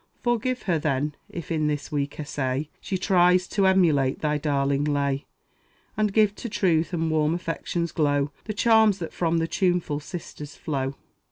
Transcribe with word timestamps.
Forgive 0.23 0.63
her, 0.63 0.79
then, 0.79 1.13
if 1.29 1.51
in 1.51 1.67
this 1.67 1.91
weak 1.91 2.19
essay 2.19 2.69
She 2.79 2.97
tries 2.97 3.47
to 3.49 3.67
emulate 3.67 4.17
thy 4.17 4.39
daring 4.39 4.83
lay, 4.83 5.27
And 5.95 6.11
give 6.11 6.33
to 6.37 6.49
truth 6.49 6.91
and 6.91 7.11
warm 7.11 7.35
affection's 7.35 7.91
glow 7.91 8.31
The 8.45 8.53
charms 8.55 8.97
that 8.97 9.13
from 9.13 9.37
the 9.37 9.47
tuneful 9.47 9.99
sisters 9.99 10.55
flow. 10.55 10.95